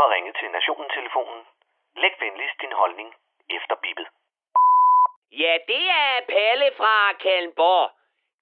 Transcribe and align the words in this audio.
har 0.00 0.08
ringet 0.14 0.34
til 0.40 0.50
Nationen-telefonen. 0.50 1.42
Læg 1.96 2.14
venligst 2.20 2.60
din 2.60 2.72
holdning 2.72 3.14
efter 3.56 3.74
bippet. 3.82 4.06
Ja, 5.32 5.54
det 5.72 5.84
er 5.90 6.20
Palle 6.34 6.70
fra 6.76 7.12
Kalmborg. 7.12 7.90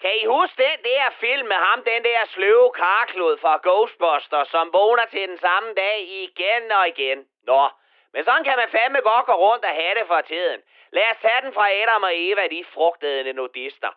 Kan 0.01 0.15
I 0.23 0.25
huske 0.25 0.63
den 0.63 0.79
der 0.85 1.11
film 1.21 1.47
med 1.49 1.57
ham, 1.57 1.85
den 1.85 2.05
der 2.05 2.25
sløve 2.35 2.71
karklod 2.73 3.39
fra 3.39 3.55
Ghostbusters, 3.63 4.49
som 4.49 4.73
vågner 4.73 5.07
til 5.07 5.29
den 5.29 5.39
samme 5.39 5.75
dag 5.75 5.99
igen 6.25 6.73
og 6.73 6.89
igen? 6.89 7.19
Nå, 7.47 7.69
men 8.13 8.25
sådan 8.25 8.45
kan 8.45 8.57
man 8.57 8.69
fandme 8.71 9.01
godt 9.01 9.27
gå 9.27 9.33
rundt 9.33 9.65
og 9.65 9.75
have 9.81 9.95
det 9.99 10.07
for 10.07 10.21
tiden. 10.21 10.61
Lad 10.91 11.11
os 11.11 11.19
tage 11.23 11.43
den 11.43 11.53
fra 11.53 11.67
Adam 11.71 12.03
og 12.03 12.15
Eva, 12.15 12.47
de 12.47 12.65
frugtede 12.75 13.33
nudister. 13.33 13.93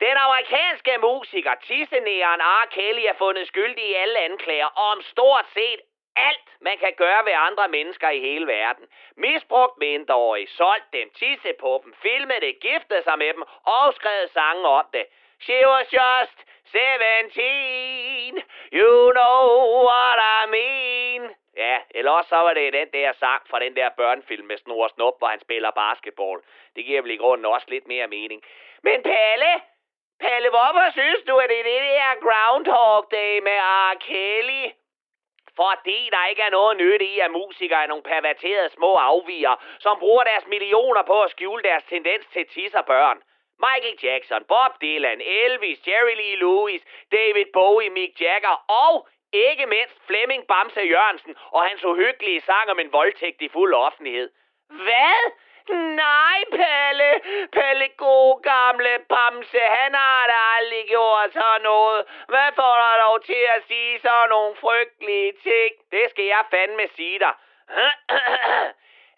Den 0.00 0.16
amerikanske 0.16 0.98
musiker, 0.98 1.54
tissenæren 1.54 2.40
R. 2.40 2.66
Kelly, 2.70 3.04
er 3.10 3.14
fundet 3.18 3.48
skyldig 3.48 3.84
i 3.84 3.94
alle 3.94 4.18
anklager 4.18 4.70
om 4.90 5.02
stort 5.02 5.46
set 5.54 5.80
alt, 6.16 6.48
man 6.60 6.78
kan 6.78 6.94
gøre 6.96 7.24
ved 7.24 7.32
andre 7.32 7.68
mennesker 7.68 8.08
i 8.08 8.20
hele 8.20 8.46
verden. 8.46 8.86
Misbrugt 9.16 9.78
mindreårige, 9.78 10.48
solgt 10.48 10.92
dem, 10.92 11.10
tisse 11.10 11.52
på 11.60 11.80
dem, 11.84 11.94
filmet 12.02 12.42
det, 12.42 12.60
giftet 12.60 13.04
sig 13.04 13.18
med 13.18 13.32
dem 13.32 13.42
og 13.64 13.94
skrevet 13.94 14.30
sange 14.30 14.68
om 14.68 14.86
det. 14.92 15.06
She 15.40 15.68
was 15.68 15.92
just 15.92 16.38
17, 16.64 18.42
you 18.72 19.12
know 19.12 19.84
what 19.86 20.18
I 20.38 20.50
mean. 20.50 21.34
Ja, 21.56 21.78
eller 21.90 22.10
også 22.10 22.28
så 22.28 22.36
var 22.36 22.54
det 22.54 22.72
den 22.72 22.88
der 22.92 23.12
sang 23.12 23.42
fra 23.50 23.60
den 23.60 23.76
der 23.76 23.88
børnefilm 23.88 24.46
med 24.46 24.58
Snor 24.58 24.88
Snup, 24.88 25.14
hvor 25.18 25.28
han 25.28 25.40
spiller 25.40 25.70
basketball. 25.70 26.40
Det 26.76 26.84
giver 26.84 27.02
vel 27.02 27.10
i 27.10 27.16
grunden 27.16 27.46
også 27.46 27.66
lidt 27.70 27.86
mere 27.86 28.06
mening. 28.06 28.42
Men 28.82 29.02
Palle, 29.02 29.52
Palle, 30.20 30.50
hvorfor 30.50 30.90
synes 30.92 31.22
du, 31.28 31.36
at 31.36 31.50
det 31.50 31.60
er 31.60 31.64
det 31.64 31.80
der 31.80 32.20
Groundhog 32.24 33.06
Day 33.10 33.38
med 33.38 33.58
R. 33.60 33.94
Kelly? 34.00 34.64
Fordi 35.56 36.08
der 36.14 36.26
ikke 36.30 36.42
er 36.42 36.50
noget 36.50 36.76
nyt 36.76 37.02
i, 37.02 37.18
at 37.18 37.30
musikere 37.30 37.82
er 37.82 37.86
nogle 37.86 38.02
perverterede 38.02 38.68
små 38.68 38.94
afviger, 38.94 39.54
som 39.78 39.98
bruger 39.98 40.24
deres 40.24 40.46
millioner 40.46 41.02
på 41.02 41.22
at 41.22 41.30
skjule 41.30 41.62
deres 41.62 41.84
tendens 41.84 42.26
til 42.26 42.46
tisser 42.46 42.82
børn. 42.82 43.18
Michael 43.66 43.98
Jackson, 44.02 44.44
Bob 44.44 44.72
Dylan, 44.82 45.20
Elvis, 45.20 45.78
Jerry 45.86 46.14
Lee 46.20 46.36
Lewis, 46.36 46.82
David 47.12 47.46
Bowie, 47.52 47.90
Mick 47.90 48.20
Jagger 48.20 48.56
og 48.68 49.08
ikke 49.32 49.66
mindst 49.66 49.96
Flemming 50.06 50.46
Bamse 50.46 50.80
Jørgensen 50.80 51.36
og 51.50 51.62
hans 51.62 51.84
uhyggelige 51.84 52.40
sang 52.40 52.70
om 52.70 52.78
en 52.78 52.92
voldtægt 52.92 53.42
i 53.42 53.48
fuld 53.48 53.74
offentlighed. 53.74 54.30
Hvad? 54.68 55.20
Nej, 56.04 56.38
Palle. 56.50 57.10
Palle, 57.52 57.88
god 57.96 58.42
gamle 58.42 58.92
Bamse, 59.08 59.58
han 59.58 59.94
har 59.94 60.26
da 60.26 60.38
aldrig 60.56 60.84
gjort 60.88 61.32
sådan 61.32 61.62
noget. 61.62 62.04
Hvad 62.28 62.48
får 62.58 62.74
dig 62.84 62.94
dog 63.04 63.13
til 63.30 63.42
at 63.56 63.62
sige 63.68 64.00
sådan 64.00 64.28
nogle 64.28 64.56
frygtelige 64.56 65.32
ting? 65.32 65.72
Det 65.90 66.04
skal 66.10 66.24
jeg 66.24 66.44
fandme 66.50 66.86
sige 66.96 67.18
dig. 67.18 67.34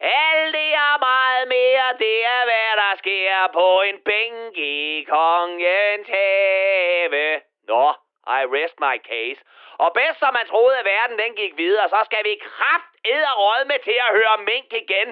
Alt 0.00 0.54
det 0.54 0.70
er 0.74 0.98
meget 0.98 1.48
mere, 1.48 1.86
det 1.98 2.16
er 2.24 2.42
hvad 2.50 2.72
der 2.82 2.92
sker 3.02 3.48
på 3.52 3.68
en 3.88 3.98
bænk 4.08 4.56
i 4.56 5.06
kongens 5.08 6.08
have. 6.08 7.40
Nå, 7.68 7.86
I 8.38 8.40
rest 8.56 8.77
my 8.80 8.96
case. 9.10 9.40
Og 9.78 9.92
bedst 9.98 10.18
som 10.18 10.32
man 10.34 10.46
troede, 10.46 10.78
at 10.78 10.84
verden 10.84 11.18
den 11.18 11.34
gik 11.34 11.56
videre, 11.56 11.88
så 11.88 12.00
skal 12.04 12.24
vi 12.24 12.40
kraft 12.42 12.96
med 13.66 13.78
til 13.84 13.98
at 14.06 14.14
høre 14.18 14.36
mink 14.50 14.72
igen. 14.72 15.08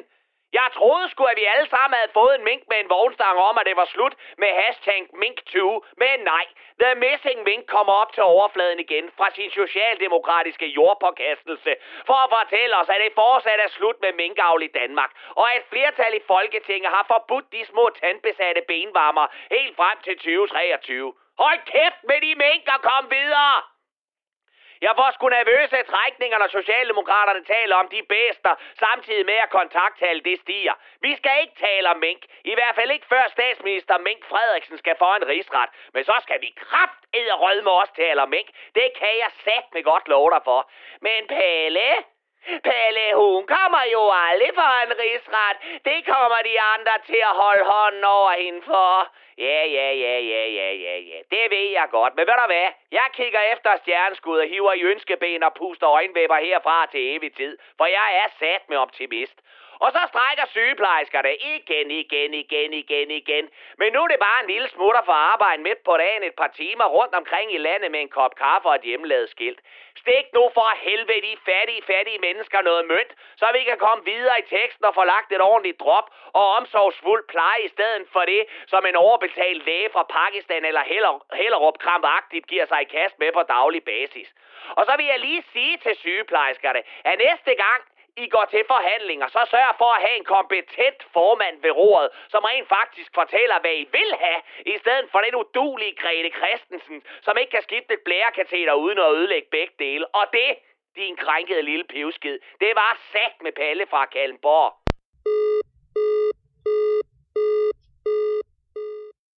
Jeg 0.58 0.68
troede 0.78 1.08
sgu, 1.10 1.22
at 1.24 1.36
vi 1.40 1.44
alle 1.54 1.68
sammen 1.74 1.96
havde 1.98 2.16
fået 2.20 2.34
en 2.38 2.44
mink 2.50 2.62
med 2.70 2.78
en 2.80 2.90
vognstang 2.96 3.36
om, 3.48 3.58
at 3.58 3.66
det 3.66 3.76
var 3.76 3.88
slut 3.94 4.14
med 4.42 4.50
hashtag 4.60 5.00
mink20. 5.22 5.56
Men 6.02 6.16
nej, 6.32 6.46
The 6.82 6.94
Missing 7.02 7.40
Mink 7.48 7.64
kommer 7.66 7.92
op 8.02 8.12
til 8.12 8.22
overfladen 8.22 8.80
igen 8.86 9.06
fra 9.16 9.28
sin 9.36 9.50
socialdemokratiske 9.50 10.66
jordpåkastelse 10.66 11.72
for 12.08 12.18
at 12.24 12.32
fortælle 12.36 12.74
os, 12.80 12.88
at 12.88 13.00
det 13.04 13.12
fortsat 13.14 13.60
er 13.66 13.70
slut 13.76 13.98
med 14.00 14.12
minkavl 14.12 14.62
i 14.62 14.74
Danmark, 14.80 15.10
og 15.38 15.44
at 15.52 15.56
et 15.58 15.66
flertal 15.72 16.14
i 16.14 16.22
Folketinget 16.26 16.90
har 16.96 17.04
forbudt 17.12 17.52
de 17.52 17.64
små 17.70 17.84
tandbesatte 18.00 18.62
benvarmer 18.68 19.26
helt 19.50 19.76
frem 19.76 19.96
til 20.04 20.14
2023. 20.16 21.12
Hold 21.38 21.60
kæft 21.72 22.00
med 22.10 22.18
de 22.26 22.34
mink 22.44 22.64
og 22.74 22.80
kom 22.88 23.04
videre! 23.10 23.73
Jeg 24.80 24.92
får 24.98 25.10
sgu 25.10 25.28
nervøse 25.28 25.82
trækninger, 25.92 26.38
når 26.38 26.48
Socialdemokraterne 26.58 27.44
taler 27.44 27.76
om 27.76 27.88
de 27.88 28.02
bedster, 28.08 28.54
samtidig 28.84 29.26
med 29.26 29.38
at 29.44 29.50
kontakttallet 29.50 30.24
det 30.24 30.38
stiger. 30.40 30.74
Vi 31.00 31.16
skal 31.16 31.40
ikke 31.42 31.56
tale 31.66 31.90
om 31.90 31.98
mink. 32.06 32.20
I 32.44 32.54
hvert 32.54 32.74
fald 32.74 32.90
ikke 32.90 33.06
før 33.06 33.24
statsminister 33.28 33.98
Mink 33.98 34.24
Frederiksen 34.24 34.78
skal 34.78 34.96
få 34.98 35.10
en 35.16 35.28
rigsret. 35.28 35.70
Men 35.94 36.04
så 36.04 36.16
skal 36.22 36.40
vi 36.40 36.54
kraft 36.56 37.04
rød 37.14 37.62
med 37.62 37.72
os 37.72 37.90
tale 37.90 38.22
om 38.22 38.28
mink. 38.28 38.48
Det 38.74 38.88
kan 38.98 39.14
jeg 39.22 39.30
sat 39.44 39.66
med 39.74 39.82
godt 39.82 40.08
love 40.08 40.30
dig 40.30 40.42
for. 40.44 40.70
Men 41.00 41.26
Pelle, 41.28 41.88
Pelle, 42.68 43.06
hun 43.14 43.46
kommer 43.46 43.84
jo 43.94 44.02
aldrig 44.26 44.50
for 44.54 44.70
en 44.84 44.92
rigsret. 45.02 45.56
Det 45.84 45.98
kommer 46.12 46.40
de 46.48 46.54
andre 46.74 46.94
til 47.06 47.20
at 47.30 47.34
holde 47.42 47.64
hånden 47.64 48.04
over 48.04 48.32
hende 48.42 48.62
for. 48.62 48.90
Ja, 49.38 49.64
ja, 49.76 49.88
ja, 50.04 50.18
ja, 50.32 50.44
ja, 50.58 50.70
ja, 50.86 50.96
ja. 51.10 51.18
Det 51.30 51.44
ved 51.50 51.68
jeg 51.78 51.86
godt. 51.90 52.14
Men 52.16 52.26
ved 52.26 52.34
du 52.42 52.46
hvad? 52.46 52.68
Jeg 52.92 53.08
kigger 53.12 53.40
efter 53.40 53.70
stjerneskud 53.76 54.38
og 54.38 54.48
hiver 54.48 54.72
i 54.72 54.82
ønskeben 54.82 55.42
og 55.42 55.54
puster 55.54 55.88
øjenvæbber 55.88 56.36
herfra 56.36 56.86
til 56.86 57.16
evig 57.16 57.34
tid. 57.36 57.58
For 57.78 57.86
jeg 57.86 58.08
er 58.22 58.28
sat 58.38 58.62
med 58.68 58.76
optimist. 58.76 59.38
Og 59.84 59.90
så 59.96 60.02
strækker 60.12 60.46
sygeplejerskerne 60.54 61.32
igen, 61.54 61.90
igen, 61.90 62.34
igen, 62.34 62.72
igen, 62.72 63.10
igen. 63.10 63.44
Men 63.80 63.92
nu 63.92 64.00
er 64.04 64.08
det 64.08 64.26
bare 64.28 64.40
en 64.42 64.50
lille 64.54 64.68
smutter 64.68 65.02
for 65.08 65.16
arbejde 65.32 65.62
midt 65.62 65.80
på 65.84 65.96
dagen 65.96 66.22
et 66.22 66.36
par 66.40 66.50
timer 66.60 66.86
rundt 66.96 67.14
omkring 67.14 67.54
i 67.54 67.58
landet 67.58 67.90
med 67.90 68.00
en 68.00 68.08
kop 68.08 68.34
kaffe 68.34 68.68
og 68.68 68.74
et 68.74 68.88
hjemmelavet 68.88 69.28
skilt. 69.30 69.60
Stik 70.02 70.26
nu 70.36 70.42
for 70.54 70.68
helvede 70.86 71.22
de 71.28 71.36
fattige, 71.48 71.82
fattige 71.82 72.18
mennesker 72.18 72.60
noget 72.60 72.84
mønt, 72.86 73.12
så 73.36 73.46
vi 73.56 73.62
kan 73.68 73.78
komme 73.78 74.04
videre 74.04 74.38
i 74.38 74.48
teksten 74.56 74.84
og 74.84 74.94
få 74.94 75.04
lagt 75.04 75.32
et 75.32 75.40
ordentligt 75.40 75.80
drop 75.80 76.06
og 76.32 76.46
omsorgsfuld 76.58 77.22
pleje 77.28 77.60
i 77.64 77.68
stedet 77.68 78.06
for 78.12 78.24
det, 78.32 78.42
som 78.66 78.86
en 78.86 78.96
overbetalt 78.96 79.64
læge 79.66 79.90
fra 79.94 80.02
Pakistan 80.02 80.64
eller 80.64 80.84
Hellerup 81.40 81.78
krampagtigt 81.78 82.46
giver 82.46 82.66
sig 82.66 82.80
i 82.82 82.92
kast 82.96 83.18
med 83.18 83.32
på 83.32 83.42
daglig 83.42 83.82
basis. 83.84 84.28
Og 84.78 84.86
så 84.86 84.92
vil 84.96 85.06
jeg 85.06 85.18
lige 85.20 85.42
sige 85.52 85.76
til 85.76 85.96
sygeplejerskerne, 85.96 86.82
at 87.04 87.18
næste 87.18 87.54
gang 87.64 87.80
i 88.16 88.26
går 88.28 88.46
til 88.50 88.64
forhandlinger, 88.66 89.28
så 89.28 89.40
sørg 89.50 89.74
for 89.78 89.90
at 89.94 90.02
have 90.04 90.16
en 90.16 90.24
kompetent 90.24 91.00
formand 91.12 91.56
ved 91.62 91.70
roret, 91.70 92.08
som 92.28 92.44
rent 92.44 92.68
faktisk 92.68 93.10
fortæller, 93.14 93.60
hvad 93.60 93.74
I 93.82 93.86
vil 93.96 94.10
have, 94.24 94.40
i 94.74 94.78
stedet 94.78 95.06
for 95.12 95.18
den 95.18 95.34
udulige 95.34 95.94
Grete 96.02 96.30
Christensen, 96.38 97.02
som 97.22 97.36
ikke 97.40 97.50
kan 97.50 97.62
skifte 97.62 97.94
et 97.94 98.04
blærekateter 98.04 98.72
uden 98.72 98.98
at 98.98 99.12
ødelægge 99.18 99.48
begge 99.50 99.74
dele. 99.78 100.06
Og 100.06 100.24
det, 100.32 100.50
din 100.96 101.16
krænkede 101.16 101.62
lille 101.62 101.84
pivskid, 101.84 102.38
det 102.60 102.72
var 102.74 102.92
sagt 103.12 103.42
med 103.42 103.52
Palle 103.52 103.86
fra 103.86 104.06
Kallenborg. 104.06 104.72